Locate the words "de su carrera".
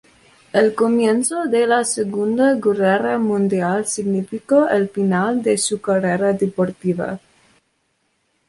5.43-6.33